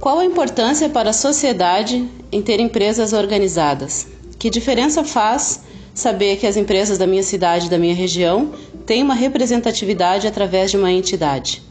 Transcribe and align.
Qual 0.00 0.18
a 0.18 0.24
importância 0.24 0.88
para 0.88 1.10
a 1.10 1.12
sociedade 1.12 2.08
em 2.32 2.40
ter 2.40 2.58
empresas 2.58 3.12
organizadas? 3.12 4.06
Que 4.38 4.48
diferença 4.48 5.04
faz 5.04 5.60
saber 5.92 6.38
que 6.38 6.46
as 6.46 6.56
empresas 6.56 6.96
da 6.96 7.06
minha 7.06 7.22
cidade, 7.22 7.68
da 7.68 7.76
minha 7.76 7.94
região, 7.94 8.50
têm 8.86 9.02
uma 9.02 9.12
representatividade 9.12 10.26
através 10.26 10.70
de 10.70 10.78
uma 10.78 10.90
entidade? 10.90 11.62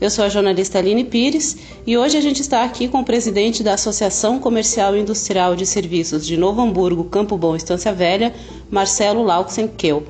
Eu 0.00 0.08
sou 0.08 0.24
a 0.24 0.30
jornalista 0.30 0.78
Aline 0.78 1.04
Pires 1.04 1.58
e 1.86 1.98
hoje 1.98 2.16
a 2.16 2.20
gente 2.22 2.40
está 2.40 2.64
aqui 2.64 2.88
com 2.88 3.00
o 3.00 3.04
presidente 3.04 3.62
da 3.62 3.74
Associação 3.74 4.38
Comercial 4.38 4.96
e 4.96 5.00
Industrial 5.00 5.54
de 5.54 5.66
Serviços 5.66 6.26
de 6.26 6.38
Novo 6.38 6.62
Hamburgo, 6.62 7.04
Campo 7.04 7.36
Bom, 7.36 7.54
Estância 7.54 7.92
Velha, 7.92 8.34
Marcelo 8.70 9.22
Lauxenkel, 9.22 10.02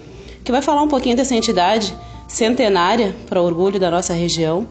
que 0.44 0.52
vai 0.52 0.62
falar 0.62 0.82
um 0.82 0.88
pouquinho 0.88 1.16
dessa 1.16 1.34
entidade 1.34 1.92
centenária 2.28 3.16
para 3.28 3.42
orgulho 3.42 3.80
da 3.80 3.90
nossa 3.90 4.14
região 4.14 4.68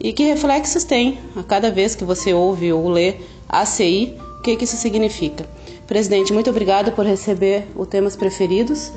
e 0.00 0.12
que 0.12 0.24
reflexos 0.24 0.84
tem 0.84 1.18
a 1.34 1.42
cada 1.42 1.70
vez 1.70 1.94
que 1.94 2.04
você 2.04 2.32
ouve 2.32 2.72
ou 2.72 2.88
lê 2.88 3.16
ACI, 3.48 4.16
o 4.38 4.42
que, 4.42 4.56
que 4.56 4.64
isso 4.64 4.76
significa. 4.76 5.46
Presidente, 5.86 6.32
muito 6.32 6.50
obrigada 6.50 6.90
por 6.90 7.06
receber 7.06 7.68
o 7.74 7.86
Temas 7.86 8.16
Preferidos. 8.16 8.92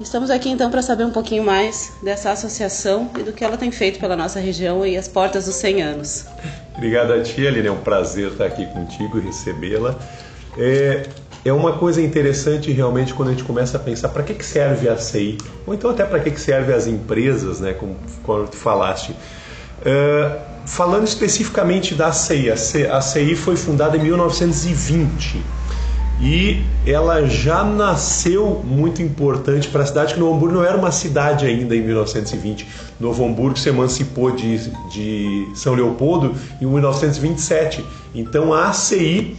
Estamos 0.00 0.30
aqui 0.30 0.48
então 0.48 0.70
para 0.70 0.82
saber 0.82 1.04
um 1.04 1.10
pouquinho 1.10 1.44
mais 1.44 1.92
dessa 2.02 2.32
associação 2.32 3.08
e 3.18 3.22
do 3.22 3.32
que 3.32 3.44
ela 3.44 3.56
tem 3.56 3.70
feito 3.70 4.00
pela 4.00 4.16
nossa 4.16 4.40
região 4.40 4.84
e 4.84 4.96
as 4.96 5.06
portas 5.06 5.44
dos 5.44 5.54
100 5.56 5.82
anos. 5.82 6.26
Obrigado 6.74 7.12
a 7.12 7.22
ti, 7.22 7.46
Aline. 7.46 7.68
É 7.68 7.72
um 7.72 7.80
prazer 7.80 8.32
estar 8.32 8.46
aqui 8.46 8.66
contigo 8.66 9.18
e 9.18 9.20
recebê-la. 9.20 9.96
É, 10.58 11.06
é 11.44 11.52
uma 11.52 11.78
coisa 11.78 12.02
interessante 12.02 12.72
realmente 12.72 13.14
quando 13.14 13.28
a 13.28 13.32
gente 13.32 13.44
começa 13.44 13.76
a 13.76 13.80
pensar 13.80 14.08
para 14.08 14.22
que, 14.22 14.34
que 14.34 14.44
serve 14.44 14.88
a 14.88 14.96
CI, 14.96 15.38
ou 15.66 15.74
então 15.74 15.90
até 15.90 16.04
para 16.04 16.18
que, 16.20 16.30
que 16.30 16.40
serve 16.40 16.72
as 16.72 16.86
empresas, 16.86 17.60
né, 17.60 17.72
como, 17.72 17.96
como 18.22 18.46
tu 18.48 18.56
falaste. 18.56 19.14
Uh, 19.82 20.38
falando 20.64 21.06
especificamente 21.06 21.94
da 21.94 22.08
ACI, 22.08 22.50
a 22.50 22.98
ACI 22.98 23.34
foi 23.34 23.56
fundada 23.56 23.96
em 23.96 24.00
1920 24.00 25.42
e 26.22 26.62
ela 26.86 27.26
já 27.26 27.64
nasceu 27.64 28.62
muito 28.64 29.02
importante 29.02 29.66
para 29.68 29.82
a 29.82 29.86
cidade, 29.86 30.14
que 30.14 30.20
Novo 30.20 30.36
Hamburgo 30.36 30.54
não 30.54 30.64
era 30.64 30.76
uma 30.76 30.92
cidade 30.92 31.44
ainda 31.44 31.74
em 31.74 31.82
1920. 31.82 32.64
Novo 33.00 33.26
Hamburgo 33.26 33.58
se 33.58 33.68
emancipou 33.68 34.30
de, 34.30 34.70
de 34.88 35.48
São 35.56 35.74
Leopoldo 35.74 36.32
em 36.60 36.66
1927. 36.66 37.84
Então 38.14 38.54
a 38.54 38.68
ACI 38.68 39.36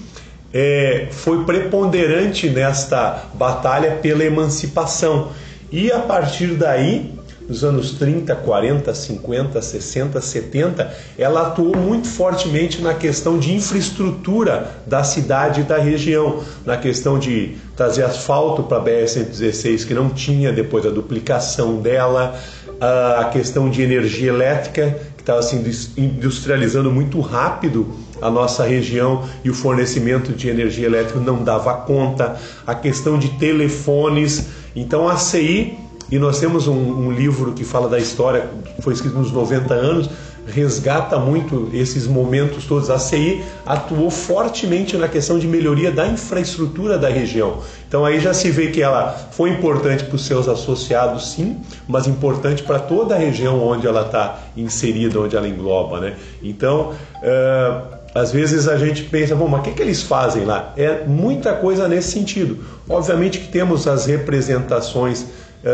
é, 0.54 1.08
foi 1.10 1.46
preponderante 1.46 2.50
nesta 2.50 3.28
batalha 3.34 4.00
pela 4.02 4.26
emancipação. 4.26 5.30
E 5.72 5.90
a 5.90 6.00
partir 6.00 6.48
daí 6.56 7.18
nos 7.48 7.64
anos 7.64 7.92
30, 7.92 8.36
40, 8.36 8.94
50, 8.94 9.62
60, 9.62 10.22
70, 10.22 10.94
ela 11.18 11.48
atuou 11.48 11.76
muito 11.76 12.08
fortemente 12.08 12.82
na 12.82 12.94
questão 12.94 13.38
de 13.38 13.54
infraestrutura 13.54 14.72
da 14.86 15.04
cidade 15.04 15.62
e 15.62 15.64
da 15.64 15.78
região, 15.78 16.42
na 16.66 16.78
questão 16.78 17.20
de 17.20 17.56
trazer 17.76 18.04
asfalto 18.04 18.64
para 18.64 18.78
a 18.78 18.84
BR-116 18.84 19.86
que 19.86 19.94
não 19.94 20.10
tinha 20.10 20.52
depois 20.52 20.84
da 20.84 20.90
duplicação 20.90 21.78
dela, 21.78 22.40
a 22.80 23.26
questão 23.26 23.70
de 23.70 23.82
energia 23.82 24.30
elétrica 24.30 24.98
que 25.16 25.22
estava 25.22 25.42
se 25.42 25.56
industrializando 25.98 26.92
muito 26.92 27.20
rápido 27.22 27.94
a 28.22 28.30
nossa 28.30 28.64
região 28.64 29.24
e 29.44 29.50
o 29.50 29.54
fornecimento 29.54 30.32
de 30.32 30.50
energia 30.50 30.86
elétrica 30.86 31.20
não 31.20 31.44
dava 31.44 31.74
conta, 31.74 32.38
a 32.66 32.74
questão 32.74 33.18
de 33.18 33.30
telefones. 33.38 34.48
Então 34.76 35.08
a 35.08 35.18
CI 35.18 35.78
e 36.14 36.20
nós 36.20 36.40
temos 36.40 36.68
um, 36.68 36.76
um, 36.76 37.12
livro 37.12 37.54
que 37.54 37.64
fala 37.64 37.90
da 37.90 37.98
história, 37.98 38.48
foi 38.82 38.94
escrito 38.94 39.18
nos 39.18 39.32
90 39.32 39.74
anos, 39.74 40.08
resgata 40.46 41.18
muito 41.18 41.72
esses 41.74 42.06
momentos 42.06 42.66
todos. 42.66 42.92
A 42.92 43.00
CI 43.00 43.44
atuou 43.66 44.12
fortemente 44.12 44.96
na 44.96 45.08
questão 45.08 45.40
de 45.40 45.48
melhoria 45.48 45.92
da 45.92 46.06
infraestrutura 46.06 47.00
da 47.00 47.10
região. 47.10 47.62
Então 47.88 48.06
aí 48.06 48.20
já 48.20 48.32
se 48.32 48.52
vê 48.52 48.68
que 48.68 48.80
ela 48.80 49.28
foi 49.32 49.50
importante 49.50 50.04
para 50.04 50.16
os 50.16 50.24
seus 50.24 50.48
associados, 50.48 51.32
sim, 51.32 51.60
mas 51.88 52.06
importante 52.06 52.62
para 52.62 52.78
toda 52.78 53.16
a 53.16 53.18
região 53.18 53.60
onde 53.60 53.88
ela 53.88 54.06
está 54.06 54.40
inserida, 54.56 55.20
onde 55.20 55.36
ela 55.36 55.48
engloba. 55.48 56.00
Né? 56.00 56.14
Então. 56.44 56.94
Uh, 57.24 58.04
às 58.14 58.32
vezes 58.32 58.68
a 58.68 58.78
gente 58.78 59.06
pensa, 59.06 59.36
bom, 59.36 59.48
mas 59.48 59.62
o 59.62 59.64
que, 59.64 59.72
que 59.72 59.82
eles 59.82 60.04
fazem 60.04 60.46
lá? 60.46 60.72
É 60.78 61.04
muita 61.04 61.54
coisa 61.54 61.88
nesse 61.88 62.12
sentido. 62.12 62.64
Obviamente 62.88 63.40
que 63.40 63.48
temos 63.48 63.88
as 63.88 64.06
representações 64.06 65.26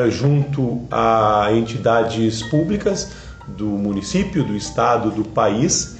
junto 0.10 0.82
a 0.92 1.50
entidades 1.54 2.44
públicas 2.44 3.12
do 3.48 3.66
município, 3.66 4.44
do 4.44 4.56
estado, 4.56 5.10
do 5.10 5.24
país, 5.24 5.98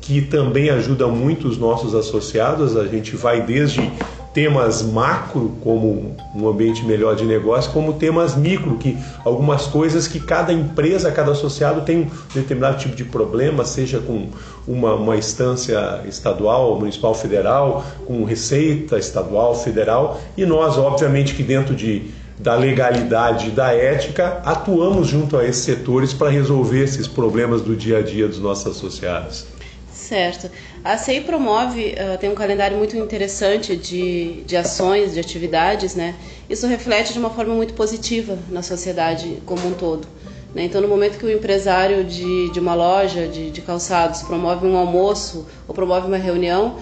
que 0.00 0.20
também 0.20 0.70
ajudam 0.70 1.10
muito 1.10 1.48
os 1.48 1.58
nossos 1.58 1.94
associados. 1.94 2.76
A 2.76 2.86
gente 2.86 3.16
vai 3.16 3.42
desde 3.42 3.90
temas 4.32 4.82
macro, 4.82 5.56
como 5.62 6.16
um 6.34 6.48
ambiente 6.48 6.84
melhor 6.84 7.14
de 7.14 7.24
negócio, 7.24 7.70
como 7.70 7.92
temas 7.94 8.34
micro, 8.34 8.78
que 8.78 8.96
algumas 9.24 9.66
coisas 9.66 10.08
que 10.08 10.18
cada 10.18 10.52
empresa, 10.52 11.12
cada 11.12 11.32
associado 11.32 11.82
tem 11.82 12.02
um 12.02 12.10
determinado 12.34 12.78
tipo 12.78 12.96
de 12.96 13.04
problema, 13.04 13.64
seja 13.64 14.00
com 14.00 14.28
uma, 14.66 14.94
uma 14.94 15.16
instância 15.16 16.00
estadual, 16.08 16.78
municipal, 16.78 17.14
federal, 17.14 17.84
com 18.06 18.24
receita 18.24 18.98
estadual, 18.98 19.54
federal, 19.54 20.18
e 20.36 20.46
nós, 20.46 20.78
obviamente, 20.78 21.34
que 21.34 21.42
dentro 21.42 21.74
de 21.74 22.10
da 22.38 22.54
legalidade 22.54 23.48
e 23.48 23.50
da 23.50 23.72
ética, 23.72 24.40
atuamos 24.44 25.08
junto 25.08 25.36
a 25.36 25.46
esses 25.46 25.62
setores 25.62 26.12
para 26.12 26.30
resolver 26.30 26.82
esses 26.82 27.06
problemas 27.06 27.62
do 27.62 27.76
dia 27.76 27.98
a 27.98 28.02
dia 28.02 28.26
dos 28.26 28.38
nossos 28.38 28.76
associados. 28.76 29.46
Certo. 29.92 30.50
A 30.84 30.98
CEI 30.98 31.22
promove, 31.22 31.94
uh, 31.94 32.18
tem 32.18 32.28
um 32.28 32.34
calendário 32.34 32.76
muito 32.76 32.96
interessante 32.96 33.76
de, 33.76 34.42
de 34.42 34.56
ações, 34.56 35.14
de 35.14 35.20
atividades, 35.20 35.94
né? 35.94 36.14
Isso 36.50 36.66
reflete 36.66 37.12
de 37.12 37.18
uma 37.18 37.30
forma 37.30 37.54
muito 37.54 37.72
positiva 37.72 38.36
na 38.50 38.62
sociedade 38.62 39.42
como 39.46 39.66
um 39.68 39.72
todo. 39.72 40.06
Né? 40.54 40.64
Então, 40.64 40.80
no 40.80 40.88
momento 40.88 41.18
que 41.18 41.24
o 41.24 41.30
empresário 41.30 42.04
de, 42.04 42.50
de 42.50 42.60
uma 42.60 42.74
loja 42.74 43.26
de, 43.26 43.50
de 43.50 43.60
calçados 43.62 44.22
promove 44.22 44.66
um 44.66 44.76
almoço 44.76 45.46
ou 45.66 45.74
promove 45.74 46.08
uma 46.08 46.18
reunião, 46.18 46.76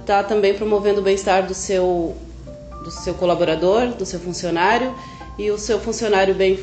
está 0.00 0.20
uh, 0.20 0.24
também 0.24 0.52
promovendo 0.52 1.00
o 1.00 1.02
bem-estar 1.02 1.46
do 1.46 1.54
seu 1.54 2.14
do 2.82 2.90
seu 2.90 3.14
colaborador, 3.14 3.88
do 3.88 4.06
seu 4.06 4.20
funcionário, 4.20 4.94
e 5.38 5.50
o 5.50 5.58
seu 5.58 5.80
funcionário 5.80 6.34
bem 6.34 6.58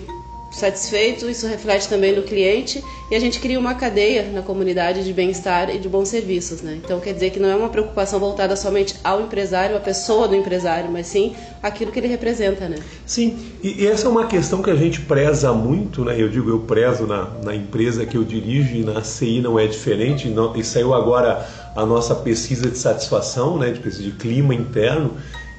satisfeito, 0.51 1.29
isso 1.29 1.45
reflete 1.47 1.87
também 1.87 2.15
no 2.15 2.23
cliente 2.23 2.83
e 3.11 3.15
a 3.15 3.19
gente 3.19 3.39
cria 3.39 3.59
uma 3.59 3.75
cadeia 3.75 4.23
na 4.31 4.41
comunidade 4.41 5.03
de 5.03 5.13
bem-estar 5.13 5.69
e 5.73 5.77
de 5.77 5.89
bons 5.89 6.07
serviços, 6.07 6.61
né? 6.61 6.79
Então 6.83 6.99
quer 6.99 7.13
dizer 7.13 7.31
que 7.31 7.39
não 7.39 7.49
é 7.49 7.55
uma 7.55 7.69
preocupação 7.69 8.19
voltada 8.19 8.55
somente 8.55 8.95
ao 9.03 9.21
empresário, 9.21 9.75
à 9.75 9.79
pessoa 9.79 10.27
do 10.27 10.35
empresário, 10.35 10.89
mas 10.91 11.07
sim 11.07 11.35
aquilo 11.61 11.91
que 11.91 11.99
ele 11.99 12.07
representa, 12.07 12.67
né? 12.67 12.77
Sim, 13.05 13.37
e, 13.61 13.85
essa 13.85 14.07
é 14.07 14.09
uma 14.09 14.25
questão 14.25 14.61
que 14.61 14.69
a 14.69 14.75
gente 14.75 15.01
preza 15.01 15.51
muito, 15.53 16.03
né? 16.05 16.15
Eu 16.19 16.29
digo, 16.29 16.49
eu 16.49 16.59
prezo 16.59 17.05
na, 17.05 17.29
na 17.43 17.55
empresa 17.55 18.05
que 18.05 18.15
eu 18.15 18.23
dirijo 18.23 18.75
e 18.75 18.83
na 18.83 19.03
CI 19.03 19.41
não 19.41 19.59
é 19.59 19.67
diferente, 19.67 20.27
não, 20.27 20.55
e 20.55 20.63
saiu 20.63 20.93
agora 20.93 21.45
a 21.75 21.85
nossa 21.85 22.15
pesquisa 22.15 22.69
de 22.69 22.77
satisfação, 22.77 23.57
né? 23.57 23.71
De 23.71 23.87
de 23.87 24.11
clima 24.11 24.53
interno 24.53 25.15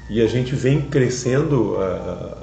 e 0.09 0.21
a 0.21 0.27
gente 0.27 0.55
vem 0.55 0.81
crescendo 0.81 1.73
uh, 1.73 2.37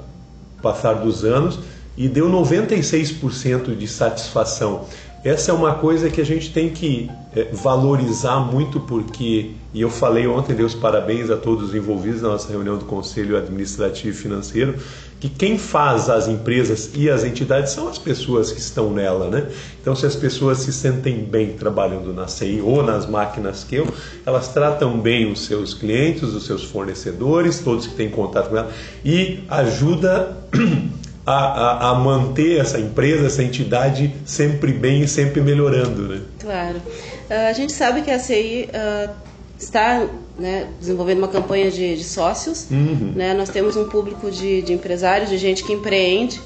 passar 0.61 0.93
dos 0.93 1.23
anos 1.23 1.59
e 1.97 2.07
deu 2.07 2.29
96% 2.29 3.75
de 3.75 3.87
satisfação. 3.87 4.85
Essa 5.23 5.51
é 5.51 5.53
uma 5.53 5.73
coisa 5.73 6.09
que 6.09 6.21
a 6.21 6.25
gente 6.25 6.53
tem 6.53 6.69
que 6.69 7.09
é, 7.35 7.49
valorizar 7.51 8.39
muito 8.39 8.79
porque, 8.79 9.51
e 9.73 9.81
eu 9.81 9.89
falei 9.89 10.27
ontem, 10.27 10.55
dei 10.55 10.63
os 10.63 10.75
parabéns 10.75 11.29
a 11.29 11.35
todos 11.35 11.69
os 11.69 11.75
envolvidos 11.75 12.21
na 12.21 12.29
nossa 12.29 12.49
reunião 12.49 12.77
do 12.77 12.85
Conselho 12.85 13.35
Administrativo 13.35 14.15
e 14.15 14.21
Financeiro, 14.21 14.75
que 15.19 15.29
quem 15.29 15.57
faz 15.57 16.09
as 16.09 16.27
empresas 16.27 16.91
e 16.93 17.09
as 17.09 17.23
entidades 17.23 17.71
são 17.71 17.87
as 17.87 17.97
pessoas 17.97 18.51
que 18.51 18.59
estão 18.59 18.91
nela, 18.91 19.29
né? 19.29 19.47
Então, 19.81 19.95
se 19.95 20.05
as 20.05 20.15
pessoas 20.15 20.59
se 20.59 20.71
sentem 20.71 21.23
bem 21.23 21.53
trabalhando 21.53 22.13
na 22.13 22.27
CI 22.27 22.61
ou 22.63 22.83
nas 22.83 23.07
máquinas 23.07 23.63
que 23.63 23.75
eu, 23.75 23.87
elas 24.25 24.49
tratam 24.49 24.99
bem 24.99 25.31
os 25.31 25.45
seus 25.45 25.73
clientes, 25.73 26.23
os 26.23 26.45
seus 26.45 26.63
fornecedores, 26.63 27.59
todos 27.59 27.87
que 27.87 27.95
têm 27.95 28.09
contato 28.09 28.49
com 28.49 28.57
ela, 28.57 28.71
e 29.03 29.43
ajuda 29.49 30.37
a, 31.25 31.33
a, 31.33 31.89
a, 31.89 31.95
manter 31.95 32.59
essa 32.59 32.79
empresa, 32.79 33.25
essa 33.25 33.41
entidade 33.41 34.13
sempre 34.23 34.71
bem 34.71 35.01
e 35.01 35.07
sempre 35.07 35.41
melhorando. 35.41 36.07
Né? 36.07 36.21
Claro. 36.39 36.77
Uh, 36.77 37.49
a 37.49 37.53
gente 37.53 37.73
sabe 37.73 38.03
que 38.03 38.11
a 38.11 38.19
CI 38.19 38.69
uh, 38.69 39.09
ah, 39.09 39.26
está 39.57 40.07
né, 40.37 40.67
desenvolvendo 40.79 41.19
uma 41.19 41.27
campanha 41.27 41.71
de, 41.71 41.95
de 41.95 42.03
sócios. 42.03 42.67
Uhum. 42.69 43.13
Né? 43.15 43.33
Nós 43.33 43.49
temos 43.49 43.75
um 43.75 43.89
público 43.89 44.29
de, 44.29 44.61
de 44.61 44.73
empresários, 44.73 45.29
de 45.29 45.37
gente 45.37 45.63
que 45.63 45.73
empreende. 45.73 46.39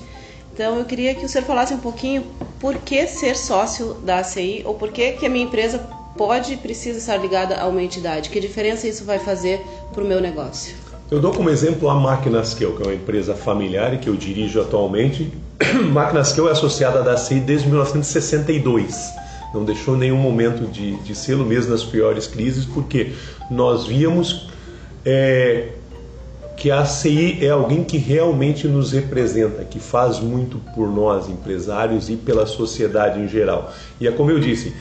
Então 0.53 0.77
eu 0.77 0.85
queria 0.85 1.15
que 1.15 1.25
o 1.25 1.29
senhor 1.29 1.45
falasse 1.45 1.73
um 1.73 1.79
pouquinho 1.79 2.23
por 2.59 2.75
que 2.77 3.07
ser 3.07 3.35
sócio 3.35 3.95
da 4.05 4.19
ACI 4.19 4.61
ou 4.65 4.73
por 4.73 4.91
que, 4.91 5.13
que 5.13 5.25
a 5.25 5.29
minha 5.29 5.45
empresa 5.45 5.79
pode 6.17 6.53
e 6.53 6.57
precisa 6.57 6.99
estar 6.99 7.17
ligada 7.17 7.57
a 7.57 7.67
uma 7.67 7.81
entidade. 7.81 8.29
Que 8.29 8.39
diferença 8.39 8.87
isso 8.87 9.05
vai 9.05 9.19
fazer 9.19 9.61
para 9.93 10.03
o 10.03 10.07
meu 10.07 10.21
negócio? 10.21 10.75
Eu 11.09 11.19
dou 11.19 11.33
como 11.33 11.49
exemplo 11.49 11.89
a 11.89 11.95
Máquinas 11.95 12.53
que 12.53 12.63
é 12.63 12.67
uma 12.67 12.93
empresa 12.93 13.33
familiar 13.33 13.97
que 13.99 14.07
eu 14.07 14.15
dirijo 14.15 14.61
atualmente. 14.61 15.31
Máquinas 15.91 16.31
que 16.31 16.39
é 16.39 16.49
associada 16.49 17.01
da 17.01 17.17
CI 17.17 17.39
desde 17.39 17.67
1962. 17.67 19.20
Não 19.53 19.65
deixou 19.65 19.97
nenhum 19.97 20.17
momento 20.17 20.69
de, 20.71 20.95
de 20.97 21.15
sê-lo 21.15 21.45
mesmo 21.45 21.71
nas 21.71 21.83
piores 21.83 22.27
crises, 22.27 22.65
porque 22.65 23.13
nós 23.49 23.85
víamos 23.85 24.49
é, 25.05 25.69
que 26.57 26.69
a 26.69 26.81
ACI 26.81 27.43
é 27.43 27.49
alguém 27.49 27.83
que 27.83 27.97
realmente 27.97 28.67
nos 28.67 28.91
representa, 28.91 29.63
que 29.63 29.79
faz 29.79 30.19
muito 30.19 30.59
por 30.75 30.87
nós, 30.87 31.27
empresários, 31.27 32.09
e 32.09 32.15
pela 32.15 32.45
sociedade 32.45 33.19
em 33.19 33.27
geral. 33.27 33.73
E 33.99 34.07
é 34.07 34.11
como 34.11 34.29
eu 34.29 34.39
disse, 34.39 34.73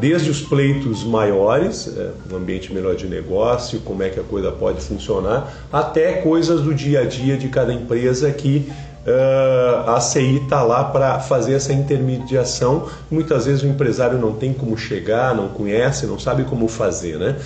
desde 0.00 0.30
os 0.30 0.40
pleitos 0.40 1.02
maiores, 1.02 1.92
é, 1.96 2.10
um 2.32 2.36
ambiente 2.36 2.72
melhor 2.72 2.94
de 2.94 3.06
negócio, 3.06 3.80
como 3.80 4.02
é 4.02 4.08
que 4.08 4.20
a 4.20 4.22
coisa 4.22 4.52
pode 4.52 4.80
funcionar, 4.80 5.52
até 5.72 6.14
coisas 6.14 6.60
do 6.60 6.74
dia 6.74 7.00
a 7.00 7.04
dia 7.04 7.36
de 7.36 7.48
cada 7.48 7.72
empresa 7.72 8.30
que 8.30 8.70
uh, 9.06 9.90
a 9.90 9.96
ACI 9.96 10.42
está 10.42 10.62
lá 10.62 10.84
para 10.84 11.20
fazer 11.20 11.54
essa 11.54 11.72
intermediação. 11.72 12.88
Muitas 13.10 13.46
vezes 13.46 13.62
o 13.62 13.66
empresário 13.66 14.18
não 14.18 14.32
tem 14.32 14.52
como 14.52 14.76
chegar, 14.76 15.34
não 15.34 15.48
conhece, 15.48 16.06
não 16.06 16.18
sabe 16.18 16.44
como 16.44 16.68
fazer. 16.68 17.18
Né? 17.18 17.36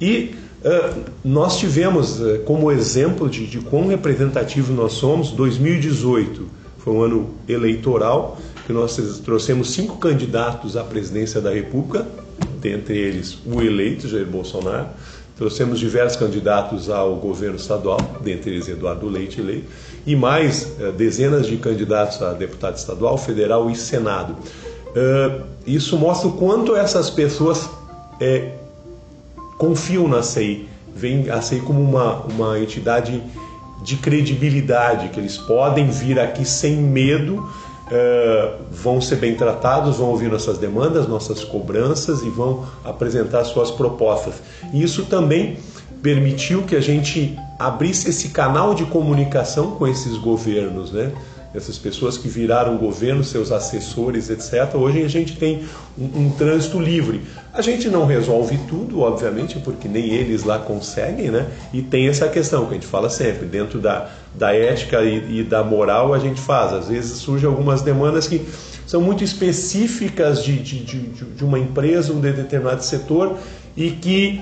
E 0.00 0.34
uh, 0.64 1.04
nós 1.24 1.58
tivemos 1.58 2.20
uh, 2.20 2.40
como 2.44 2.70
exemplo 2.70 3.28
de, 3.28 3.46
de 3.46 3.58
quão 3.58 3.88
representativo 3.88 4.72
nós 4.72 4.92
somos, 4.92 5.30
2018 5.32 6.58
foi 6.78 6.92
um 6.92 7.02
ano 7.02 7.30
eleitoral 7.48 8.38
que 8.66 8.72
nós 8.72 8.96
trouxemos 9.24 9.72
cinco 9.72 9.96
candidatos 9.96 10.76
à 10.76 10.84
presidência 10.84 11.40
da 11.40 11.50
República, 11.50 12.06
dentre 12.60 12.96
eles 12.98 13.38
o 13.46 13.62
eleito 13.62 14.06
Jair 14.06 14.26
Bolsonaro. 14.26 14.88
Trouxemos 15.38 15.78
diversos 15.78 16.18
candidatos 16.18 16.90
ao 16.90 17.14
governo 17.14 17.54
estadual, 17.54 18.00
dentre 18.20 18.50
eles 18.50 18.68
Eduardo 18.68 19.08
Leite 19.08 19.40
eleito, 19.40 19.70
e 20.04 20.16
mais 20.16 20.72
eh, 20.80 20.90
dezenas 20.90 21.46
de 21.46 21.56
candidatos 21.58 22.20
a 22.20 22.32
deputado 22.32 22.76
estadual, 22.76 23.16
federal 23.16 23.70
e 23.70 23.76
senado. 23.76 24.34
Uh, 24.88 25.44
isso 25.64 25.96
mostra 25.96 26.28
o 26.28 26.32
quanto 26.32 26.74
essas 26.74 27.08
pessoas 27.08 27.70
é, 28.20 28.52
confiam 29.58 30.08
na 30.08 30.24
CEI, 30.24 30.66
veem 30.96 31.30
a 31.30 31.40
CEI 31.40 31.60
como 31.60 31.80
uma, 31.80 32.22
uma 32.22 32.58
entidade 32.58 33.22
de 33.84 33.96
credibilidade, 33.96 35.10
que 35.10 35.20
eles 35.20 35.36
podem 35.36 35.88
vir 35.88 36.18
aqui 36.18 36.44
sem 36.44 36.74
medo 36.76 37.48
uh, 37.88 38.56
vão 38.70 39.00
ser 39.00 39.16
bem 39.16 39.34
tratados, 39.34 39.96
vão 39.96 40.10
ouvir 40.10 40.30
nossas 40.30 40.58
demandas, 40.58 41.08
nossas 41.08 41.44
cobranças 41.44 42.22
e 42.22 42.30
vão 42.30 42.64
apresentar 42.84 43.44
suas 43.44 43.70
propostas. 43.70 44.34
E 44.72 44.82
isso 44.82 45.06
também 45.06 45.58
permitiu 46.02 46.62
que 46.62 46.76
a 46.76 46.80
gente 46.80 47.36
abrisse 47.58 48.10
esse 48.10 48.28
canal 48.28 48.74
de 48.74 48.84
comunicação 48.84 49.72
com 49.72 49.86
esses 49.86 50.16
governos, 50.16 50.92
né? 50.92 51.12
Essas 51.58 51.76
pessoas 51.76 52.16
que 52.16 52.28
viraram 52.28 52.78
governo, 52.78 53.22
seus 53.22 53.52
assessores, 53.52 54.30
etc. 54.30 54.74
Hoje 54.74 55.02
a 55.02 55.08
gente 55.08 55.36
tem 55.36 55.64
um, 55.98 56.26
um, 56.26 56.30
trânsito 56.30 56.78
livre. 56.78 57.20
A 57.52 57.60
gente 57.60 57.88
não 57.88 58.06
resolve 58.06 58.58
tudo, 58.68 59.00
obviamente, 59.00 59.58
porque 59.58 59.86
nem 59.86 60.06
eles 60.06 60.44
lá 60.44 60.58
conseguem, 60.58 61.30
né? 61.30 61.46
E 61.72 61.82
tem 61.82 62.08
essa 62.08 62.28
questão 62.28 62.64
que 62.64 62.70
a 62.70 62.74
gente 62.74 62.86
fala 62.86 63.10
sempre, 63.10 63.46
dentro 63.46 63.78
da, 63.78 64.08
da 64.34 64.54
ética 64.54 65.02
e, 65.02 65.40
e 65.40 65.42
da 65.42 65.62
moral 65.62 66.14
a 66.14 66.18
gente 66.18 66.40
faz. 66.40 66.72
Às 66.72 66.88
vezes 66.88 67.18
surgem 67.18 67.48
algumas 67.48 67.82
demandas 67.82 68.26
que 68.26 68.46
são 68.86 69.00
muito 69.00 69.22
específicas 69.22 70.42
de, 70.42 70.58
de, 70.58 70.82
de, 70.84 70.98
de 71.00 71.44
uma 71.44 71.58
empresa, 71.58 72.12
um 72.12 72.20
determinado 72.20 72.82
setor 72.82 73.36
e 73.76 73.90
que 73.90 74.40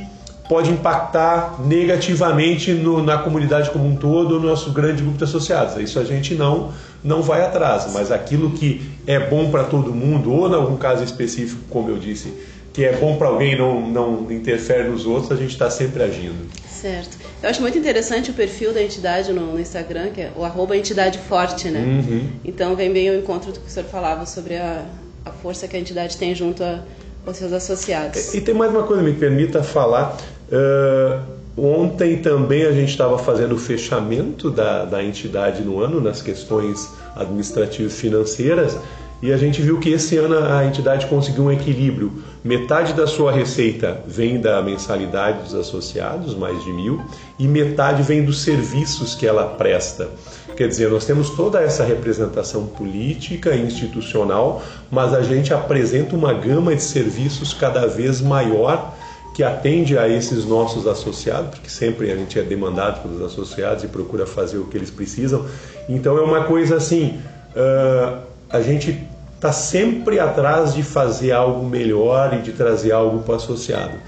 pode 0.48 0.70
impactar 0.70 1.60
negativamente 1.64 2.72
no, 2.72 3.02
na 3.02 3.18
comunidade 3.18 3.70
como 3.70 3.86
um 3.86 3.96
todo, 3.96 4.38
no 4.40 4.48
nosso 4.48 4.70
grande 4.72 5.02
grupo 5.02 5.18
de 5.18 5.24
associados. 5.24 5.76
Isso 5.76 5.98
a 5.98 6.04
gente 6.04 6.34
não, 6.34 6.72
não 7.02 7.22
vai 7.22 7.42
atrás, 7.42 7.88
mas 7.92 8.12
aquilo 8.12 8.50
que 8.50 8.82
é 9.06 9.18
bom 9.18 9.50
para 9.50 9.64
todo 9.64 9.92
mundo, 9.92 10.32
ou 10.32 10.48
em 10.48 10.54
algum 10.54 10.76
caso 10.76 11.02
específico, 11.02 11.60
como 11.68 11.90
eu 11.90 11.98
disse, 11.98 12.32
que 12.72 12.84
é 12.84 12.92
bom 12.92 13.16
para 13.16 13.28
alguém 13.28 13.56
não, 13.56 13.88
não 13.88 14.30
interfere 14.30 14.88
nos 14.88 15.06
outros, 15.06 15.32
a 15.32 15.36
gente 15.36 15.52
está 15.52 15.70
sempre 15.70 16.02
agindo. 16.02 16.46
Certo. 16.70 17.16
Eu 17.42 17.48
acho 17.48 17.62
muito 17.62 17.78
interessante 17.78 18.30
o 18.30 18.34
perfil 18.34 18.72
da 18.72 18.82
entidade 18.82 19.32
no, 19.32 19.52
no 19.52 19.58
Instagram, 19.58 20.10
que 20.10 20.20
é 20.20 20.32
o 20.36 20.44
arroba 20.44 20.76
entidade 20.76 21.18
forte, 21.18 21.68
né? 21.68 21.80
Uhum. 21.80 22.28
Então 22.44 22.76
vem 22.76 22.92
bem 22.92 23.08
ao 23.08 23.14
encontro 23.14 23.50
do 23.50 23.60
que 23.60 23.66
o 23.66 23.70
senhor 23.70 23.86
falava 23.88 24.26
sobre 24.26 24.56
a, 24.56 24.84
a 25.24 25.30
força 25.30 25.66
que 25.66 25.74
a 25.74 25.80
entidade 25.80 26.18
tem 26.18 26.34
junto 26.34 26.62
a, 26.62 26.80
aos 27.26 27.38
seus 27.38 27.52
associados. 27.52 28.34
E, 28.34 28.38
e 28.38 28.40
tem 28.42 28.54
mais 28.54 28.70
uma 28.70 28.82
coisa, 28.82 29.02
me 29.02 29.14
permita 29.14 29.62
falar. 29.62 30.16
Uh, 30.50 31.20
ontem 31.56 32.18
também 32.18 32.64
a 32.64 32.72
gente 32.72 32.90
estava 32.90 33.18
fazendo 33.18 33.54
o 33.54 33.58
fechamento 33.58 34.50
da, 34.50 34.84
da 34.84 35.02
entidade 35.02 35.62
no 35.62 35.80
ano 35.80 36.00
nas 36.00 36.22
questões 36.22 36.92
administrativas 37.16 37.98
financeiras 37.98 38.78
e 39.22 39.32
a 39.32 39.36
gente 39.38 39.62
viu 39.62 39.80
que 39.80 39.88
esse 39.88 40.18
ano 40.18 40.36
a 40.38 40.66
entidade 40.66 41.06
conseguiu 41.06 41.44
um 41.44 41.52
equilíbrio. 41.52 42.22
Metade 42.44 42.92
da 42.92 43.06
sua 43.06 43.32
receita 43.32 44.02
vem 44.06 44.38
da 44.38 44.60
mensalidade 44.60 45.42
dos 45.42 45.54
associados, 45.54 46.34
mais 46.34 46.62
de 46.62 46.70
mil, 46.70 47.00
e 47.38 47.48
metade 47.48 48.02
vem 48.02 48.22
dos 48.22 48.42
serviços 48.42 49.14
que 49.14 49.26
ela 49.26 49.46
presta. 49.46 50.10
Quer 50.54 50.68
dizer, 50.68 50.90
nós 50.90 51.06
temos 51.06 51.30
toda 51.30 51.60
essa 51.60 51.82
representação 51.82 52.66
política 52.66 53.54
e 53.54 53.62
institucional, 53.62 54.62
mas 54.90 55.14
a 55.14 55.22
gente 55.22 55.52
apresenta 55.52 56.14
uma 56.14 56.34
gama 56.34 56.74
de 56.74 56.82
serviços 56.82 57.54
cada 57.54 57.86
vez 57.86 58.20
maior 58.20 58.94
que 59.36 59.44
atende 59.44 59.98
a 59.98 60.08
esses 60.08 60.46
nossos 60.46 60.86
associados, 60.86 61.50
porque 61.50 61.68
sempre 61.68 62.10
a 62.10 62.16
gente 62.16 62.38
é 62.38 62.42
demandado 62.42 63.02
pelos 63.02 63.20
associados 63.20 63.84
e 63.84 63.86
procura 63.86 64.24
fazer 64.24 64.56
o 64.56 64.64
que 64.64 64.78
eles 64.78 64.88
precisam. 64.88 65.44
Então 65.86 66.16
é 66.16 66.22
uma 66.22 66.44
coisa 66.44 66.76
assim, 66.76 67.20
uh, 67.54 68.22
a 68.48 68.62
gente 68.62 68.98
está 69.34 69.52
sempre 69.52 70.18
atrás 70.18 70.72
de 70.72 70.82
fazer 70.82 71.32
algo 71.32 71.68
melhor 71.68 72.32
e 72.32 72.38
de 72.40 72.52
trazer 72.52 72.92
algo 72.92 73.24
para 73.24 73.34
o 73.34 73.36
associado. 73.36 73.98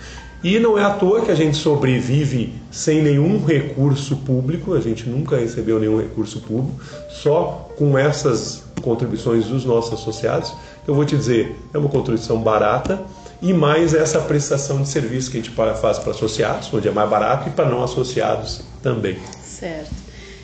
E 0.42 0.58
não 0.58 0.78
é 0.78 0.84
à 0.84 0.94
toa 0.94 1.20
que 1.20 1.30
a 1.30 1.34
gente 1.34 1.58
sobrevive 1.58 2.54
sem 2.70 3.02
nenhum 3.02 3.44
recurso 3.44 4.16
público, 4.16 4.72
a 4.72 4.80
gente 4.80 5.06
nunca 5.06 5.36
recebeu 5.36 5.78
nenhum 5.78 5.98
recurso 5.98 6.40
público, 6.40 6.80
só 7.10 7.68
com 7.76 7.98
essas 7.98 8.62
contribuições 8.80 9.44
dos 9.44 9.66
nossos 9.66 9.92
associados. 9.92 10.54
Eu 10.86 10.94
vou 10.94 11.04
te 11.04 11.14
dizer, 11.14 11.54
é 11.74 11.76
uma 11.76 11.90
contribuição 11.90 12.40
barata, 12.40 12.98
e 13.40 13.52
mais 13.52 13.94
essa 13.94 14.20
prestação 14.20 14.82
de 14.82 14.88
serviço 14.88 15.30
que 15.30 15.38
a 15.38 15.40
gente 15.40 15.54
faz 15.54 15.98
para 15.98 16.10
associados, 16.10 16.72
onde 16.72 16.88
é 16.88 16.90
mais 16.90 17.08
barato, 17.08 17.48
e 17.48 17.52
para 17.52 17.68
não 17.68 17.82
associados 17.82 18.62
também. 18.82 19.18
Certo. 19.42 19.90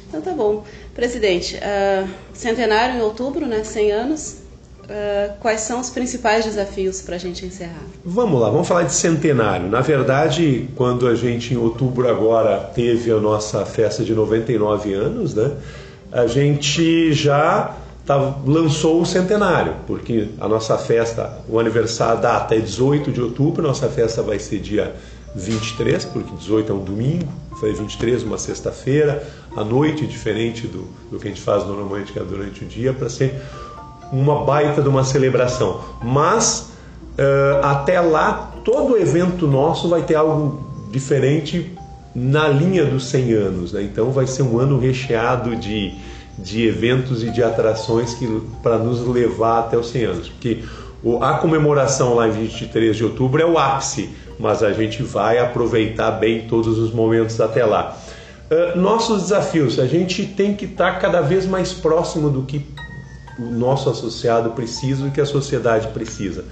Então 0.08 0.20
tá 0.20 0.32
bom. 0.32 0.64
Presidente, 0.94 1.56
uh, 1.56 2.08
centenário 2.32 2.96
em 2.96 3.02
outubro, 3.02 3.46
né? 3.46 3.64
100 3.64 3.92
anos. 3.92 4.36
Uh, 4.84 5.32
quais 5.40 5.62
são 5.62 5.80
os 5.80 5.88
principais 5.88 6.44
desafios 6.44 7.00
para 7.00 7.16
a 7.16 7.18
gente 7.18 7.46
encerrar? 7.46 7.82
Vamos 8.04 8.38
lá, 8.38 8.50
vamos 8.50 8.68
falar 8.68 8.82
de 8.82 8.92
centenário. 8.92 9.66
Na 9.66 9.80
verdade, 9.80 10.68
quando 10.76 11.08
a 11.08 11.14
gente 11.14 11.54
em 11.54 11.56
outubro 11.56 12.06
agora 12.06 12.58
teve 12.74 13.10
a 13.10 13.16
nossa 13.16 13.64
festa 13.64 14.04
de 14.04 14.14
99 14.14 14.92
anos, 14.92 15.34
né? 15.34 15.52
A 16.12 16.26
gente 16.26 17.14
já 17.14 17.74
tá, 18.06 18.36
lançou 18.46 19.00
o 19.00 19.06
centenário, 19.06 19.74
porque 19.86 20.28
a 20.40 20.48
nossa 20.48 20.76
festa, 20.76 21.38
o 21.48 21.58
aniversário, 21.58 22.18
a 22.18 22.20
data 22.20 22.54
é 22.54 22.58
18 22.58 23.10
de 23.10 23.20
outubro, 23.20 23.62
nossa 23.62 23.88
festa 23.88 24.22
vai 24.22 24.38
ser 24.38 24.60
dia 24.60 24.94
23, 25.34 26.04
porque 26.06 26.34
18 26.36 26.70
é 26.70 26.74
um 26.74 26.84
domingo, 26.84 27.26
foi 27.58 27.72
23, 27.72 28.22
uma 28.22 28.38
sexta-feira, 28.38 29.26
à 29.56 29.64
noite, 29.64 30.06
diferente 30.06 30.66
do, 30.66 30.86
do 31.10 31.18
que 31.18 31.28
a 31.28 31.30
gente 31.30 31.40
faz 31.40 31.64
normalmente, 31.64 32.12
que 32.12 32.18
é 32.18 32.22
durante 32.22 32.64
o 32.64 32.66
dia, 32.66 32.92
para 32.92 33.08
ser 33.08 33.40
uma 34.12 34.44
baita 34.44 34.82
de 34.82 34.88
uma 34.88 35.02
celebração. 35.02 35.80
Mas 36.02 36.70
uh, 37.18 37.64
até 37.64 38.00
lá, 38.00 38.52
todo 38.64 38.96
evento 38.96 39.46
nosso 39.46 39.88
vai 39.88 40.02
ter 40.02 40.14
algo 40.14 40.88
diferente 40.90 41.76
na 42.14 42.46
linha 42.46 42.84
dos 42.84 43.06
100 43.06 43.32
anos, 43.32 43.72
né? 43.72 43.82
então 43.82 44.12
vai 44.12 44.26
ser 44.26 44.42
um 44.42 44.58
ano 44.58 44.78
recheado 44.78 45.56
de 45.56 45.92
de 46.38 46.66
eventos 46.66 47.22
e 47.22 47.30
de 47.30 47.42
atrações 47.42 48.14
que 48.14 48.26
para 48.62 48.78
nos 48.78 49.06
levar 49.06 49.60
até 49.60 49.76
os 49.76 49.88
100 49.90 50.04
anos, 50.04 50.28
porque 50.28 50.64
a 51.20 51.34
comemoração 51.34 52.14
lá 52.14 52.28
em 52.28 52.32
23 52.32 52.96
de 52.96 53.04
outubro 53.04 53.40
é 53.40 53.44
o 53.44 53.58
ápice, 53.58 54.10
mas 54.38 54.62
a 54.62 54.72
gente 54.72 55.02
vai 55.02 55.38
aproveitar 55.38 56.12
bem 56.12 56.46
todos 56.48 56.78
os 56.78 56.92
momentos 56.92 57.40
até 57.40 57.64
lá. 57.64 57.96
Uh, 58.50 58.78
nossos 58.78 59.22
desafios, 59.22 59.78
a 59.78 59.86
gente 59.86 60.24
tem 60.26 60.54
que 60.54 60.64
estar 60.64 60.94
tá 60.94 60.98
cada 60.98 61.20
vez 61.20 61.46
mais 61.46 61.72
próximo 61.72 62.30
do 62.30 62.42
que 62.42 62.64
o 63.38 63.42
nosso 63.42 63.90
associado 63.90 64.50
precisa 64.50 65.06
e 65.06 65.10
que 65.10 65.20
a 65.20 65.26
sociedade 65.26 65.88
precisa. 65.88 66.44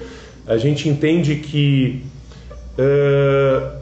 A 0.47 0.57
gente 0.57 0.89
entende 0.89 1.37
que 1.37 2.05
uh, 2.79 3.79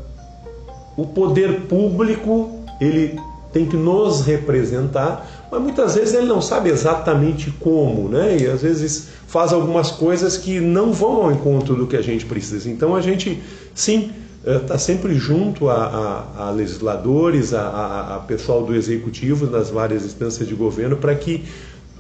o 0.97 1.07
poder 1.07 1.62
público 1.62 2.64
ele 2.80 3.19
tem 3.52 3.66
que 3.66 3.76
nos 3.76 4.23
representar, 4.23 5.39
mas 5.50 5.61
muitas 5.61 5.95
vezes 5.95 6.14
ele 6.14 6.26
não 6.26 6.40
sabe 6.40 6.71
exatamente 6.71 7.52
como, 7.59 8.09
né? 8.09 8.37
E 8.40 8.47
às 8.47 8.62
vezes 8.62 9.09
faz 9.26 9.52
algumas 9.52 9.90
coisas 9.90 10.37
que 10.37 10.61
não 10.61 10.92
vão 10.92 11.25
ao 11.25 11.33
encontro 11.33 11.75
do 11.75 11.87
que 11.87 11.97
a 11.97 12.02
gente 12.02 12.25
precisa. 12.25 12.71
Então 12.71 12.95
a 12.95 13.00
gente, 13.00 13.42
sim, 13.75 14.12
está 14.45 14.75
eh, 14.75 14.78
sempre 14.78 15.14
junto 15.14 15.69
a, 15.69 16.25
a, 16.37 16.49
a 16.49 16.50
legisladores, 16.50 17.52
a, 17.52 18.16
a, 18.16 18.19
pessoal 18.21 18.62
do 18.64 18.75
executivo 18.75 19.47
nas 19.47 19.71
várias 19.71 20.04
instâncias 20.04 20.49
de 20.49 20.54
governo 20.54 20.97
para 20.97 21.14
que 21.14 21.45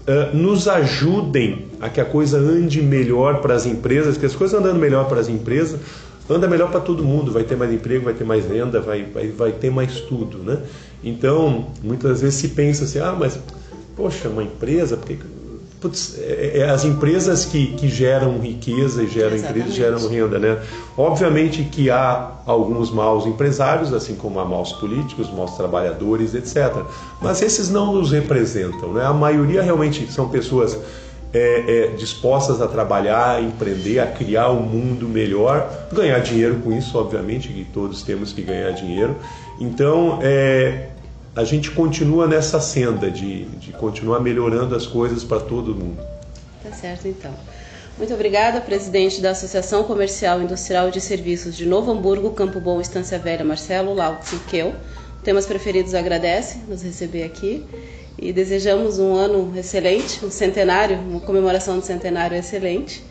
uh, 0.06 0.36
nos 0.36 0.66
ajudem 0.66 1.66
a 1.80 1.88
que 1.88 2.00
a 2.00 2.04
coisa 2.04 2.38
ande 2.38 2.80
melhor 2.80 3.40
para 3.40 3.54
as 3.54 3.66
empresas, 3.66 4.16
que 4.16 4.24
as 4.24 4.34
coisas 4.34 4.58
andando 4.58 4.78
melhor 4.78 5.06
para 5.06 5.20
as 5.20 5.28
empresas, 5.28 5.80
anda 6.34 6.48
melhor 6.48 6.70
para 6.70 6.80
todo 6.80 7.04
mundo, 7.04 7.32
vai 7.32 7.44
ter 7.44 7.56
mais 7.56 7.72
emprego, 7.72 8.04
vai 8.04 8.14
ter 8.14 8.24
mais 8.24 8.46
renda, 8.46 8.80
vai, 8.80 9.04
vai, 9.04 9.28
vai 9.28 9.52
ter 9.52 9.70
mais 9.70 10.00
tudo, 10.00 10.38
né? 10.38 10.58
Então, 11.02 11.66
muitas 11.82 12.20
vezes 12.20 12.38
se 12.38 12.48
pensa 12.48 12.84
assim, 12.84 12.98
ah, 12.98 13.14
mas, 13.18 13.38
poxa, 13.96 14.28
uma 14.28 14.42
empresa, 14.42 14.96
porque 14.96 15.16
Putz, 15.80 16.18
é, 16.18 16.58
é, 16.58 16.70
as 16.70 16.84
empresas 16.84 17.46
que, 17.46 17.68
que 17.68 17.88
geram 17.88 18.38
riqueza 18.38 19.02
e 19.02 19.08
geram 19.08 19.34
empresas 19.34 19.72
geram 19.72 20.08
renda, 20.08 20.38
né? 20.38 20.58
Obviamente 20.96 21.64
que 21.64 21.88
há 21.88 22.32
alguns 22.44 22.90
maus 22.90 23.24
empresários, 23.24 23.90
assim 23.94 24.14
como 24.14 24.38
há 24.38 24.44
maus 24.44 24.72
políticos, 24.72 25.32
maus 25.32 25.56
trabalhadores, 25.56 26.34
etc. 26.34 26.82
Mas 27.22 27.40
esses 27.40 27.70
não 27.70 27.94
nos 27.94 28.12
representam, 28.12 28.92
né? 28.92 29.06
A 29.06 29.14
maioria 29.14 29.62
realmente 29.62 30.12
são 30.12 30.28
pessoas 30.28 30.78
é, 31.32 31.64
é, 31.66 31.86
dispostas 31.96 32.60
a 32.60 32.66
trabalhar, 32.66 33.36
a 33.36 33.40
empreender, 33.40 34.00
a 34.00 34.06
criar 34.06 34.50
um 34.50 34.62
mundo 34.62 35.08
melhor, 35.08 35.88
ganhar 35.92 36.18
dinheiro 36.18 36.60
com 36.60 36.72
isso, 36.72 36.98
obviamente, 36.98 37.48
que 37.48 37.64
todos 37.64 38.02
temos 38.02 38.32
que 38.32 38.42
ganhar 38.42 38.70
dinheiro. 38.72 39.16
Então, 39.60 40.18
é, 40.22 40.88
a 41.34 41.44
gente 41.44 41.70
continua 41.70 42.26
nessa 42.26 42.60
senda 42.60 43.10
de, 43.10 43.44
de 43.44 43.72
continuar 43.72 44.20
melhorando 44.20 44.74
as 44.74 44.86
coisas 44.86 45.22
para 45.22 45.40
todo 45.40 45.74
mundo. 45.74 45.98
Tá 46.62 46.72
certo, 46.72 47.06
então. 47.06 47.32
Muito 47.96 48.12
obrigada, 48.14 48.60
presidente 48.60 49.20
da 49.20 49.30
Associação 49.30 49.84
Comercial, 49.84 50.40
Industrial 50.40 50.90
de 50.90 51.00
Serviços 51.00 51.56
de 51.56 51.66
Novo 51.66 51.92
Hamburgo, 51.92 52.30
Campo 52.30 52.58
Bom, 52.58 52.80
Estância 52.80 53.18
Velha, 53.18 53.44
Marcelo 53.44 53.94
Lautziqueu. 53.94 54.74
Temas 55.22 55.44
Preferidos 55.44 55.94
agradece 55.94 56.60
nos 56.66 56.82
receber 56.82 57.24
aqui 57.24 57.66
e 58.20 58.32
desejamos 58.32 58.98
um 58.98 59.14
ano 59.14 59.52
excelente, 59.56 60.24
um 60.24 60.30
centenário, 60.30 60.98
uma 60.98 61.20
comemoração 61.20 61.78
do 61.78 61.84
centenário 61.84 62.36
excelente. 62.36 63.02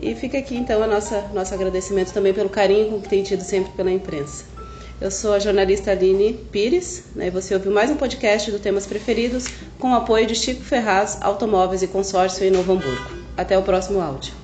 E 0.00 0.14
fica 0.14 0.38
aqui 0.38 0.56
então 0.56 0.80
o 0.80 0.86
nosso, 0.86 1.54
agradecimento 1.54 2.12
também 2.12 2.32
pelo 2.32 2.48
carinho 2.48 3.00
que 3.00 3.08
tem 3.08 3.22
tido 3.22 3.42
sempre 3.42 3.72
pela 3.72 3.90
imprensa. 3.90 4.44
Eu 5.00 5.10
sou 5.10 5.34
a 5.34 5.40
jornalista 5.40 5.90
Aline 5.90 6.34
Pires 6.52 7.04
né, 7.16 7.26
e 7.26 7.30
você 7.30 7.52
ouviu 7.54 7.72
mais 7.72 7.90
um 7.90 7.96
podcast 7.96 8.50
do 8.50 8.60
Temas 8.60 8.86
Preferidos 8.86 9.46
com 9.78 9.90
o 9.90 9.94
apoio 9.94 10.26
de 10.26 10.36
Chico 10.36 10.62
Ferraz, 10.62 11.18
Automóveis 11.20 11.82
e 11.82 11.88
Consórcio 11.88 12.46
em 12.46 12.50
Novo 12.50 12.72
Hamburgo. 12.72 13.10
Até 13.36 13.58
o 13.58 13.62
próximo 13.62 14.00
áudio. 14.00 14.43